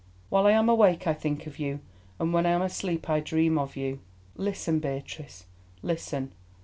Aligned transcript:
While 0.29 0.47
I 0.47 0.53
am 0.53 0.67
awake 0.67 1.05
I 1.05 1.13
think 1.13 1.45
of 1.45 1.59
you, 1.59 1.79
and 2.17 2.33
when 2.33 2.47
I 2.47 2.49
am 2.49 2.63
asleep 2.63 3.07
I 3.07 3.19
dream 3.19 3.59
of 3.59 3.75
you. 3.75 3.99
Listen, 4.35 4.79
Beatrice, 4.79 5.45
listen! 5.83 6.31